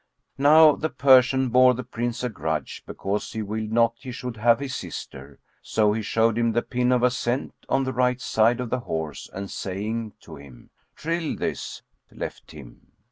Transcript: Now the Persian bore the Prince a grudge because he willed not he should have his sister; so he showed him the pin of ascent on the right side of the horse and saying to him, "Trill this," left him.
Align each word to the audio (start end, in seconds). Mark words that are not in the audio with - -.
Now 0.39 0.73
the 0.75 0.89
Persian 0.89 1.49
bore 1.49 1.75
the 1.75 1.83
Prince 1.83 2.23
a 2.23 2.29
grudge 2.29 2.81
because 2.87 3.33
he 3.33 3.43
willed 3.43 3.71
not 3.71 3.97
he 3.99 4.11
should 4.11 4.37
have 4.37 4.59
his 4.59 4.73
sister; 4.75 5.37
so 5.61 5.93
he 5.93 6.01
showed 6.01 6.39
him 6.39 6.53
the 6.53 6.63
pin 6.63 6.91
of 6.91 7.03
ascent 7.03 7.53
on 7.69 7.83
the 7.83 7.93
right 7.93 8.19
side 8.19 8.59
of 8.59 8.71
the 8.71 8.79
horse 8.79 9.29
and 9.31 9.51
saying 9.51 10.13
to 10.21 10.37
him, 10.37 10.71
"Trill 10.95 11.35
this," 11.35 11.83
left 12.09 12.49
him. 12.49 12.93